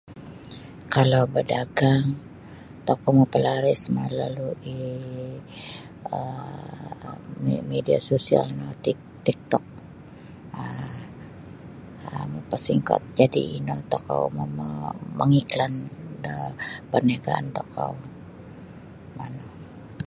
Kalau 0.93 1.23
badagang 1.35 2.05
tokou 2.85 3.11
mapalaris 3.19 3.81
malalui' 3.95 5.43
um 6.17 7.55
media 7.71 7.99
sosial 8.09 8.45
no 8.59 8.67
tik 8.83 8.99
tik 9.25 9.37
tok 9.51 9.63
um 10.61 12.29
mapasingkot 12.33 13.01
jadi' 13.19 13.51
ino 13.57 13.75
tokou 13.91 14.23
mangiklan 15.19 15.73
da 16.23 16.33
parniagaan 16.91 17.45
tokou 17.57 17.93
manu. 19.17 19.43